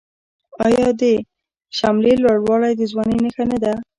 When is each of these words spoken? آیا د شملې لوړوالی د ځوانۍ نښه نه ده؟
آیا 0.67 0.87
د 1.01 1.03
شملې 1.77 2.13
لوړوالی 2.23 2.73
د 2.77 2.81
ځوانۍ 2.91 3.17
نښه 3.25 3.43
نه 3.51 3.57
ده؟ 3.63 3.73